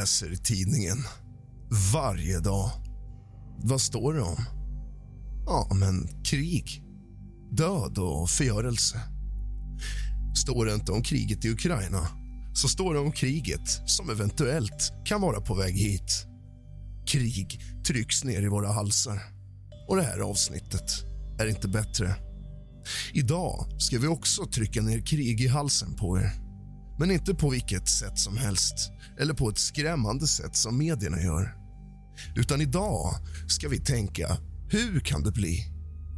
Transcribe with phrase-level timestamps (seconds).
[0.00, 0.98] läser i tidningen
[1.92, 2.70] varje dag.
[3.58, 4.44] Vad står det om?
[5.46, 6.82] Ja, men krig,
[7.50, 9.00] död och förgörelse.
[10.34, 12.08] Står det inte om kriget i Ukraina
[12.54, 16.26] så står det om kriget som eventuellt kan vara på väg hit.
[17.06, 19.22] Krig trycks ner i våra halsar.
[19.88, 21.04] Och det här avsnittet
[21.38, 22.14] är inte bättre.
[23.12, 26.45] Idag ska vi också trycka ner krig i halsen på er.
[26.98, 28.74] Men inte på vilket sätt som helst
[29.20, 31.54] eller på ett skrämmande sätt som medierna gör.
[32.36, 33.14] Utan idag
[33.48, 34.36] ska vi tänka,
[34.70, 35.64] hur kan det bli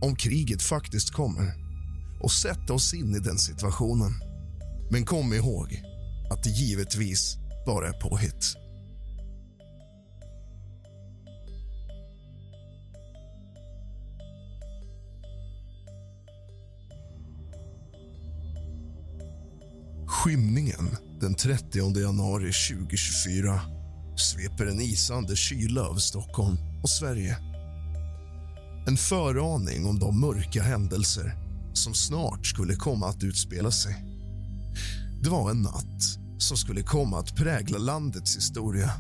[0.01, 1.53] om kriget faktiskt kommer?
[2.23, 4.13] Och sätta oss in i den situationen.
[4.91, 5.83] Men kom ihåg
[6.31, 8.68] att det givetvis bara är påhitt.
[20.29, 23.61] Skymningen den 30 januari 2024
[24.17, 27.37] sveper en isande kyla över Stockholm och Sverige.
[28.87, 31.37] En föraning om de mörka händelser
[31.73, 34.05] som snart skulle komma att utspela sig.
[35.23, 36.03] Det var en natt
[36.39, 38.91] som skulle komma att prägla landets historia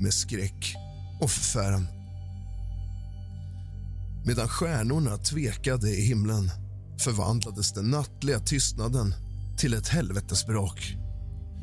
[0.00, 0.74] med skräck
[1.20, 1.86] och förfäran.
[4.26, 6.50] Medan stjärnorna tvekade i himlen
[6.98, 9.14] förvandlades den nattliga tystnaden
[9.58, 10.96] till ett helvetesbrak.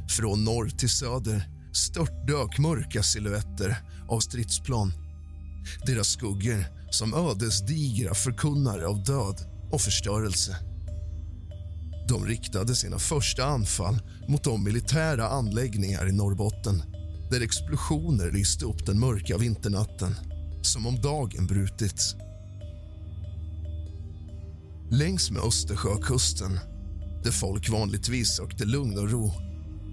[0.09, 3.77] Från norr till söder störtdök mörka silhuetter
[4.09, 4.93] av stridsplan.
[5.85, 9.35] Deras skuggor som ödesdigra förkunnare av död
[9.71, 10.57] och förstörelse.
[12.07, 16.83] De riktade sina första anfall mot de militära anläggningar i Norrbotten
[17.31, 20.15] där explosioner lyste upp den mörka vinternatten
[20.61, 22.15] som om dagen brutits.
[24.91, 26.59] Längs med Östersjökusten,
[27.25, 29.31] där folk vanligtvis sökte lugn och ro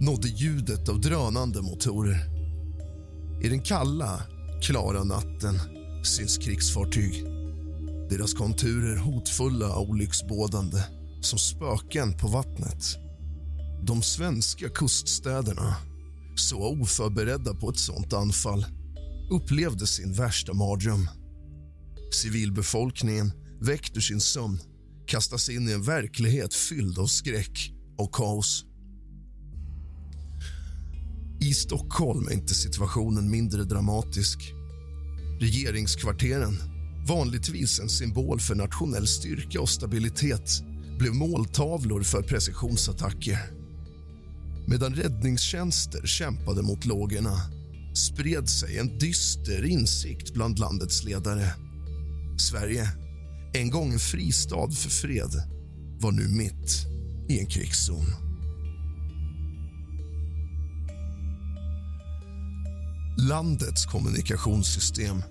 [0.00, 2.18] nådde ljudet av drönande motorer.
[3.42, 4.22] I den kalla,
[4.62, 5.60] klara natten
[6.04, 7.24] syns krigsfartyg.
[8.10, 10.78] Deras konturer hotfulla och olycksbådande
[11.20, 12.84] som spöken på vattnet.
[13.82, 15.76] De svenska kuststäderna,
[16.36, 18.64] så oförberedda på ett sånt anfall
[19.30, 21.08] upplevde sin värsta mardröm.
[22.22, 24.58] Civilbefolkningen, väckt ur sin sömn
[25.12, 28.64] kastas in i en verklighet fylld av skräck och kaos.
[31.40, 34.52] I Stockholm är inte situationen mindre dramatisk.
[35.40, 36.58] Regeringskvarteren,
[37.08, 40.62] vanligtvis en symbol för nationell styrka och stabilitet
[40.98, 43.38] blev måltavlor för precisionsattacker.
[44.66, 47.36] Medan räddningstjänster kämpade mot lågorna
[47.94, 51.54] spred sig en dyster insikt bland landets ledare.
[52.38, 53.01] Sverige,
[53.54, 55.42] en gång en fristad för fred,
[56.00, 56.86] var nu mitt
[57.28, 58.06] i en krigszon.
[63.18, 65.22] Landets kommunikationssystem,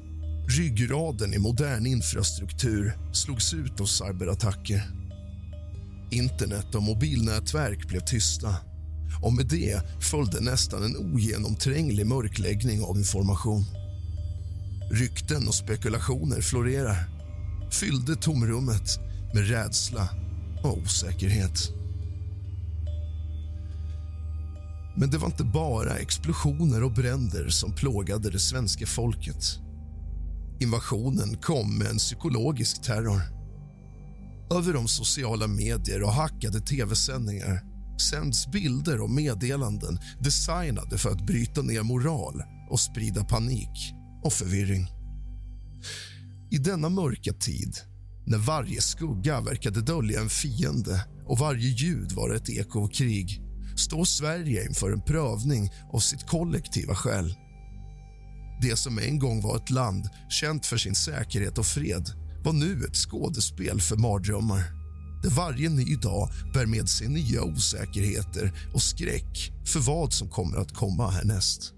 [0.48, 4.84] ryggraden i modern infrastruktur slogs ut av cyberattacker.
[6.12, 8.56] Internet och mobilnätverk blev tysta
[9.22, 13.66] och med det följde nästan en ogenomtränglig mörkläggning av information.
[14.92, 17.21] Rykten och spekulationer florerar
[17.74, 19.00] fyllde tomrummet
[19.34, 20.10] med rädsla
[20.64, 21.72] och osäkerhet.
[24.96, 29.44] Men det var inte bara explosioner och bränder som plågade det svenska folket.
[30.60, 33.22] Invasionen kom med en psykologisk terror.
[34.52, 37.62] Över de sociala medier och hackade tv-sändningar
[38.10, 43.94] sänds bilder och meddelanden designade för att bryta ner moral och sprida panik
[44.24, 44.88] och förvirring.
[46.54, 47.78] I denna mörka tid,
[48.26, 53.42] när varje skugga verkade dölja en fiende och varje ljud var ett eko av krig
[53.76, 57.36] står Sverige inför en prövning av sitt kollektiva själ.
[58.62, 62.10] Det som en gång var ett land känt för sin säkerhet och fred
[62.44, 64.64] var nu ett skådespel för mardrömmar
[65.24, 70.58] där varje ny dag bär med sig nya osäkerheter och skräck för vad som kommer
[70.58, 71.74] att komma härnäst.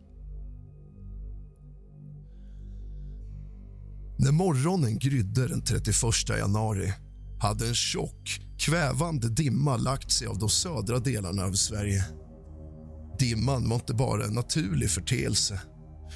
[4.18, 5.96] När morgonen grydde den 31
[6.30, 6.94] januari
[7.40, 12.06] hade en tjock, kvävande dimma lagt sig av de södra delarna av Sverige.
[13.20, 15.62] Dimman var inte bara en naturlig förteelse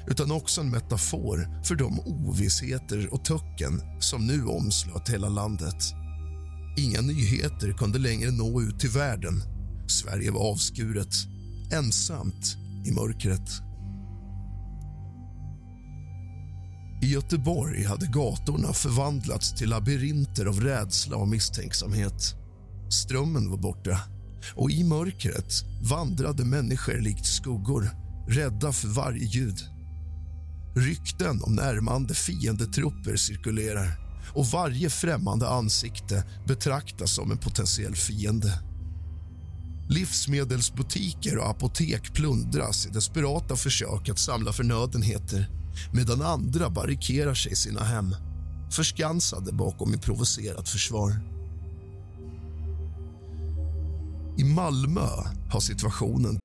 [0.07, 5.83] utan också en metafor för de ovissheter och töcken som nu omslöt hela landet.
[6.77, 9.41] Inga nyheter kunde längre nå ut till världen.
[9.87, 11.13] Sverige var avskuret,
[11.71, 13.66] ensamt i mörkret.
[17.01, 22.35] I Göteborg hade gatorna förvandlats till labyrinter av rädsla och misstänksamhet.
[22.89, 23.99] Strömmen var borta
[24.55, 27.89] och i mörkret vandrade människor likt skuggor
[28.27, 29.57] rädda för varje ljud.
[30.75, 33.99] Rykten om närmande fiendetrupper cirkulerar
[34.33, 38.59] och varje främmande ansikte betraktas som en potentiell fiende.
[39.89, 45.56] Livsmedelsbutiker och apotek plundras i desperata försök att samla förnödenheter
[45.91, 48.15] medan andra barrikerar sig i sina hem
[48.71, 51.11] förskansade bakom improviserat försvar.
[54.37, 55.07] I Malmö
[55.49, 56.37] har situationen...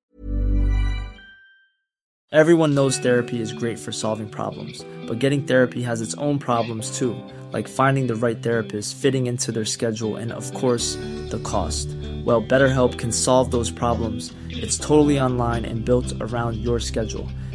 [2.35, 6.99] Everyone knows therapy is great for solving problems, but getting therapy has its own problems
[6.99, 7.15] too,
[7.53, 10.97] like finding the right therapist, fitting into their schedule, and of course,
[11.29, 11.89] the cost.
[12.25, 14.33] Well, BetterHelp can solve those problems.
[14.49, 17.29] It's totally online and built around your schedule.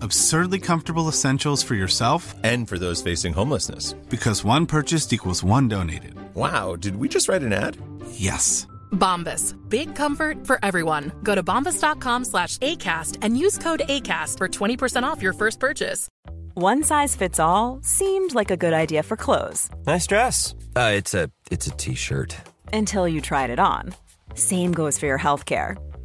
[0.00, 3.94] Absurdly comfortable essentials for yourself and for those facing homelessness.
[4.08, 6.14] Because one purchased equals one donated.
[6.34, 7.76] Wow, did we just write an ad?
[8.12, 8.66] Yes.
[8.92, 9.54] Bombas.
[9.68, 11.12] Big comfort for everyone.
[11.22, 16.08] Go to bombas.com slash ACAST and use code ACAST for 20% off your first purchase.
[16.54, 19.70] One size fits all seemed like a good idea for clothes.
[19.86, 20.54] Nice dress.
[20.74, 22.36] Uh, it's a it's a t-shirt.
[22.72, 23.94] Until you tried it on.
[24.34, 25.76] Same goes for your healthcare.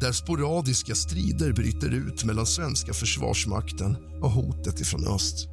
[0.00, 5.48] där sporadiska strider bryter ut mellan svenska försvarsmakten och hotet ifrån öst.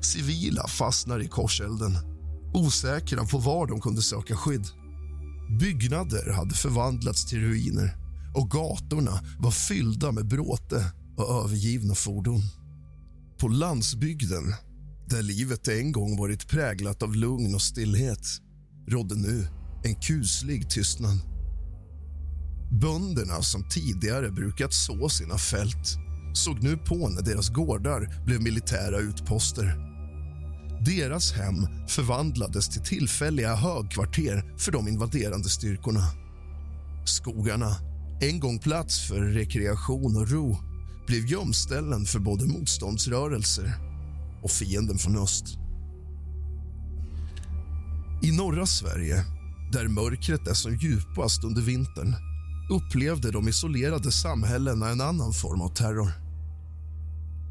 [0.00, 1.98] Civila fastnar i korselden,
[2.54, 4.66] osäkra på var de kunde söka skydd.
[5.60, 7.96] Byggnader hade förvandlats till ruiner
[8.34, 12.40] och gatorna var fyllda med bråte och övergivna fordon.
[13.38, 14.54] På landsbygden,
[15.06, 18.26] där livet en gång varit präglat av lugn och stillhet
[18.88, 19.48] rådde nu
[19.84, 21.29] en kuslig tystnad.
[22.70, 25.98] Bönderna som tidigare brukat så sina fält
[26.32, 29.90] såg nu på när deras gårdar blev militära utposter.
[30.84, 36.04] Deras hem förvandlades till tillfälliga högkvarter för de invaderande styrkorna.
[37.04, 37.76] Skogarna,
[38.20, 40.58] en gång plats för rekreation och ro
[41.06, 43.74] blev gömställen för både motståndsrörelser
[44.42, 45.44] och fienden från öst.
[48.22, 49.24] I norra Sverige,
[49.72, 52.29] där mörkret är som djupast under vintern
[52.70, 56.12] upplevde de isolerade samhällena en annan form av terror.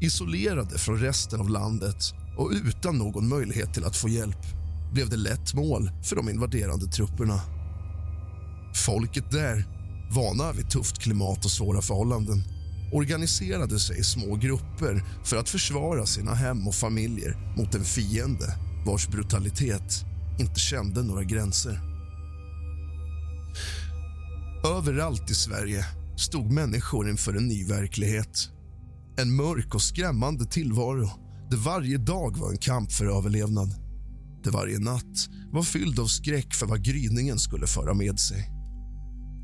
[0.00, 4.46] Isolerade från resten av landet och utan någon möjlighet till att få hjälp
[4.92, 7.40] blev det lätt mål för de invaderande trupperna.
[8.74, 9.64] Folket där,
[10.10, 12.42] vana vid tufft klimat och svåra förhållanden
[12.92, 18.54] organiserade sig i små grupper för att försvara sina hem och familjer mot en fiende
[18.86, 20.04] vars brutalitet
[20.38, 21.80] inte kände några gränser.
[24.64, 25.84] Överallt i Sverige
[26.16, 28.48] stod människor inför en ny verklighet.
[29.16, 31.10] En mörk och skrämmande tillvaro
[31.50, 33.74] där varje dag var en kamp för överlevnad.
[34.44, 38.50] Där varje natt var fylld av skräck för vad gryningen skulle föra med sig.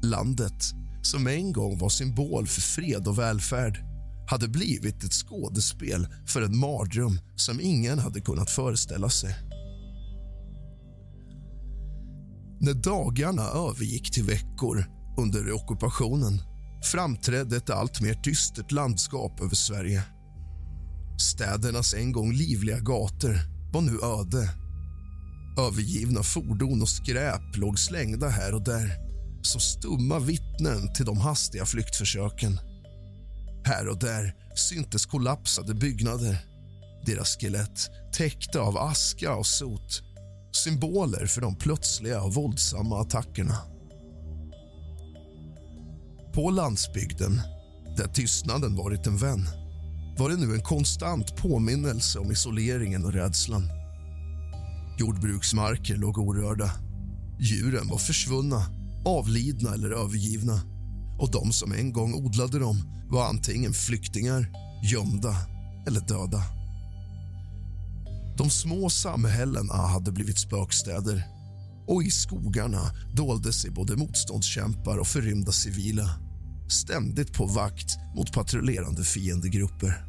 [0.03, 0.65] Landet,
[1.03, 3.79] som en gång var symbol för fred och välfärd
[4.31, 9.35] hade blivit ett skådespel för en mardröm som ingen hade kunnat föreställa sig.
[12.61, 16.43] När dagarna övergick till veckor under ockupationen
[16.83, 20.03] framträdde ett allt mer dystert landskap över Sverige.
[21.19, 23.39] Städernas en gång livliga gator
[23.73, 24.51] var nu öde.
[25.59, 28.91] Övergivna fordon och skräp låg slängda här och där
[29.43, 32.59] som stumma vittnen till de hastiga flyktförsöken.
[33.65, 36.39] Här och där syntes kollapsade byggnader
[37.07, 40.03] deras skelett täckta av aska och sot
[40.53, 43.76] symboler för de plötsliga och våldsamma attackerna.
[46.37, 47.41] På landsbygden,
[47.97, 49.49] där tystnaden varit en vän
[50.19, 53.69] var det nu en konstant påminnelse om isoleringen och rädslan.
[54.99, 56.71] Jordbruksmarker låg orörda.
[57.41, 58.67] Djuren var försvunna,
[59.05, 60.61] avlidna eller övergivna.
[61.19, 62.77] Och de som en gång odlade dem
[63.09, 64.51] var antingen flyktingar,
[64.93, 65.37] gömda
[65.87, 66.43] eller döda.
[68.39, 71.25] De små samhällena hade blivit spökstäder
[71.87, 72.81] och i skogarna
[73.15, 76.26] dolde sig både motståndskämpar och förrymda civila
[76.69, 80.05] ständigt på vakt mot patrullerande fiendegrupper.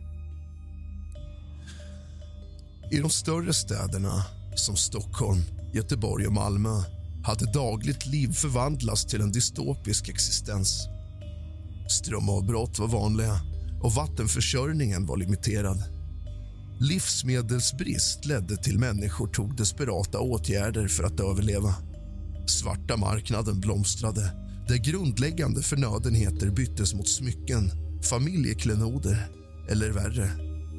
[2.91, 5.41] I de större städerna, som Stockholm,
[5.73, 6.83] Göteborg och Malmö
[7.23, 10.87] hade dagligt liv förvandlats till en dystopisk existens.
[11.89, 13.39] Strömavbrott var vanliga
[13.81, 15.83] och vattenförsörjningen var limiterad.
[16.79, 21.75] Livsmedelsbrist ledde till människor tog desperata åtgärder för att överleva.
[22.47, 27.71] Svarta marknaden blomstrade där grundläggande förnödenheter byttes mot smycken,
[28.03, 29.27] familjeklenoder
[29.69, 30.31] eller värre,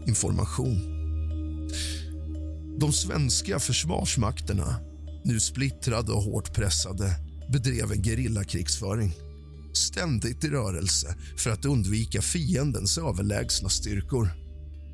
[0.07, 0.99] information.
[2.80, 4.80] De svenska försvarsmakterna,
[5.25, 7.14] nu splittrade och hårt pressade
[7.52, 9.12] bedrev en gerillakrigsföring
[9.73, 14.30] ständigt i rörelse för att undvika fiendens överlägsna styrkor.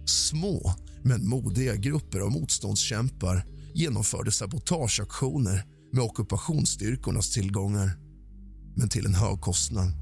[0.06, 8.03] Små men modiga grupper av motståndskämpar genomförde sabotageaktioner med ockupationsstyrkornas tillgångar
[8.74, 9.92] men till en hög kostnad.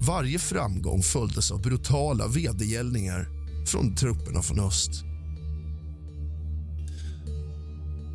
[0.00, 3.28] Varje framgång följdes av brutala vedergällningar
[3.66, 4.90] från trupperna från öst.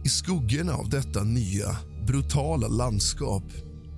[0.06, 1.78] I skuggorna av detta nya,
[2.08, 3.44] brutala landskap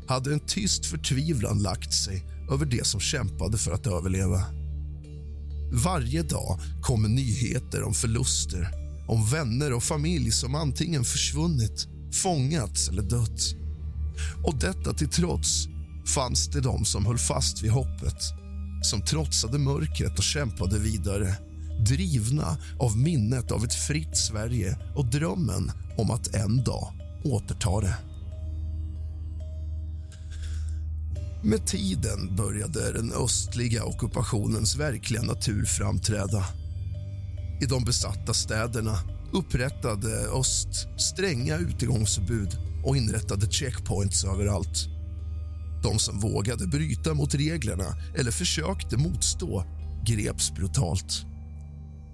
[0.08, 4.44] hade en tyst förtvivlan lagt sig över de som kämpade för att överleva.
[5.72, 13.04] Varje dag kommer nyheter om förluster om vänner och familj som antingen försvunnit, fångats eller
[13.04, 13.67] dött.
[14.44, 15.68] Och detta till trots
[16.16, 18.24] fanns det de som höll fast vid hoppet
[18.82, 21.36] som trotsade mörkret och kämpade vidare
[21.86, 26.94] drivna av minnet av ett fritt Sverige och drömmen om att en dag
[27.24, 27.98] återta det.
[31.44, 36.46] Med tiden började den östliga ockupationens verkliga natur framträda.
[37.62, 39.00] I de besatta städerna
[39.34, 44.88] upprättade eh, öst stränga utegångsförbud och inrättade checkpoints överallt.
[45.84, 49.64] De som vågade bryta mot reglerna eller försökte motstå
[50.06, 51.26] greps brutalt.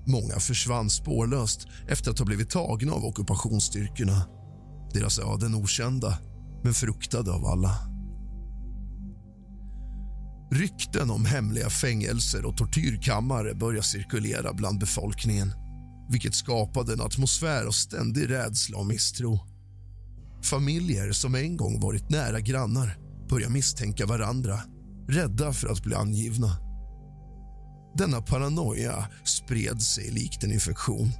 [0.07, 4.25] Många försvann spårlöst efter att ha blivit tagna av ockupationsstyrkorna.
[4.93, 6.17] Deras öden okända,
[6.63, 7.77] men fruktade av alla.
[10.51, 15.53] Rykten om hemliga fängelser och tortyrkammare började cirkulera bland befolkningen
[16.09, 19.39] vilket skapade en atmosfär av ständig rädsla och misstro.
[20.43, 22.97] Familjer som en gång varit nära grannar
[23.29, 24.59] börjar misstänka varandra,
[25.07, 26.57] rädda för att bli angivna.
[27.97, 31.11] Denna paranoia spred sig likt en infektion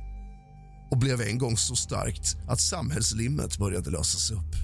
[0.91, 4.55] och blev en gång så starkt att samhällslimmet började lösas upp.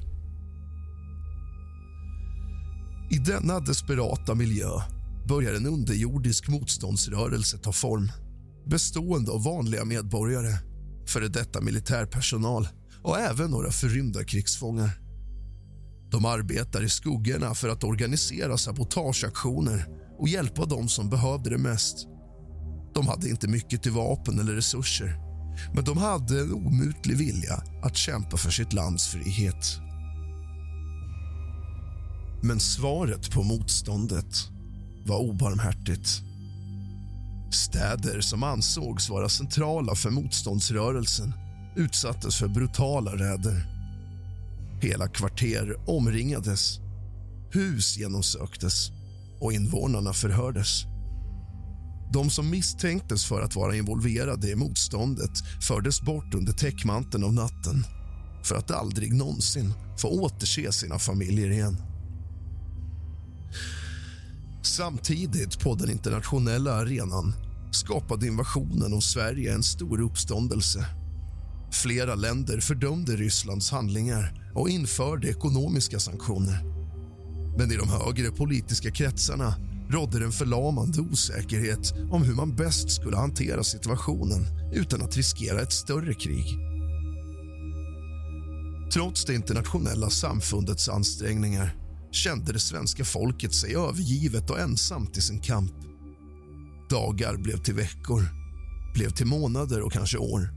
[3.11, 4.69] I denna desperata miljö
[5.27, 8.11] börjar en underjordisk motståndsrörelse ta form
[8.69, 10.57] bestående av vanliga medborgare,
[11.07, 12.67] före detta militärpersonal
[13.03, 14.89] och även några förrymda krigsfångar.
[16.11, 19.85] De arbetar i skuggorna för att organisera sabotageaktioner
[20.19, 22.07] och hjälpa dem som behövde det mest.
[22.93, 25.29] De hade inte mycket till vapen eller resurser
[25.73, 29.79] men de hade en omutlig vilja att kämpa för sitt lands frihet.
[32.43, 34.35] Men svaret på motståndet
[35.05, 36.21] var obarmhärtigt.
[37.51, 41.33] Städer som ansågs vara centrala för motståndsrörelsen
[41.75, 43.65] utsattes för brutala räder.
[44.81, 46.79] Hela kvarter omringades,
[47.51, 48.91] hus genomsöktes
[49.39, 50.83] och invånarna förhördes.
[52.13, 57.85] De som misstänktes för att vara involverade i motståndet fördes bort under täckmanteln av natten
[58.43, 61.77] för att aldrig någonsin få återse sina familjer igen.
[64.61, 67.33] Samtidigt på den internationella arenan
[67.71, 70.85] skapade invasionen av Sverige en stor uppståndelse.
[71.71, 76.63] Flera länder fördömde Rysslands handlingar och införde ekonomiska sanktioner.
[77.57, 79.55] Men i de högre politiska kretsarna
[79.89, 85.73] rådde en förlamande osäkerhet om hur man bäst skulle hantera situationen utan att riskera ett
[85.73, 86.57] större krig.
[88.93, 91.75] Trots det internationella samfundets ansträngningar
[92.11, 95.73] kände det svenska folket sig övergivet och ensamt i sin kamp.
[96.89, 98.23] Dagar blev till veckor,
[98.93, 100.53] blev till månader och kanske år.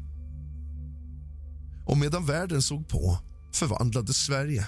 [1.86, 3.18] Och medan världen såg på
[3.52, 4.66] förvandlades Sverige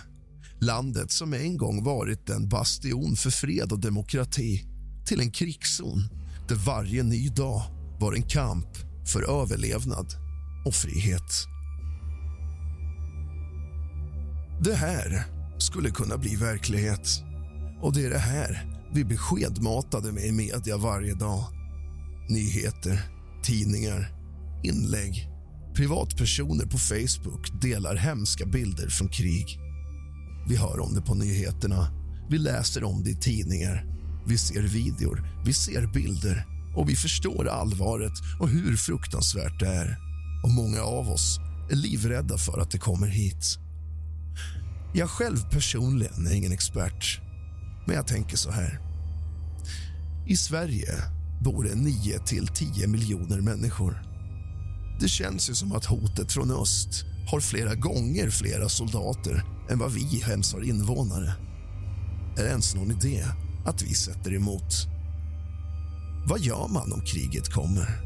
[0.64, 4.64] landet som en gång varit en bastion för fred och demokrati
[5.06, 6.08] till en krigszon
[6.48, 7.62] där varje ny dag
[8.00, 8.68] var en kamp
[9.06, 10.06] för överlevnad
[10.66, 11.46] och frihet.
[14.64, 15.24] Det här
[15.64, 17.09] skulle kunna bli verklighet.
[17.83, 21.44] Och det är det här vi blir skedmatade med i media varje dag.
[22.28, 23.02] Nyheter,
[23.42, 24.12] tidningar,
[24.62, 25.28] inlägg.
[25.76, 29.59] Privatpersoner på Facebook delar hemska bilder från krig.
[30.48, 31.87] Vi hör om det på nyheterna,
[32.31, 33.87] vi läser om det i tidningar.
[34.27, 36.46] Vi ser videor, vi ser bilder
[36.77, 39.96] och vi förstår allvaret och hur fruktansvärt det är.
[40.44, 41.38] Och Många av oss
[41.70, 43.63] är livrädda för att det kommer hit.
[44.96, 47.20] Jag själv personligen är ingen expert,
[47.87, 48.80] men jag tänker så här.
[50.26, 50.94] I Sverige
[51.44, 54.02] bor det 9 till 10 miljoner människor.
[55.00, 59.92] Det känns ju som att hotet från öst har flera gånger flera soldater än vad
[59.92, 61.35] vi hemskt har invånare.
[62.37, 63.24] Är det ens någon idé
[63.66, 64.87] att vi sätter emot?
[66.26, 68.00] Vad gör man om kriget kommer?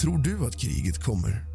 [0.00, 1.49] Tror du att kriget kommer?